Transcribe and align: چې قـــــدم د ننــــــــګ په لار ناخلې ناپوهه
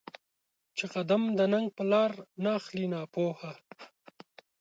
چې 0.77 0.85
قـــــدم 0.91 1.23
د 1.37 1.39
ننــــــــګ 1.51 1.65
په 1.77 1.83
لار 1.91 2.11
ناخلې 2.45 2.85
ناپوهه 2.93 3.51